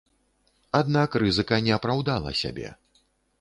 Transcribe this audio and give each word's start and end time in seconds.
Аднак 0.79 1.17
рызыка 1.23 1.59
не 1.67 1.73
апраўдала 1.77 2.31
сябе. 2.41 2.73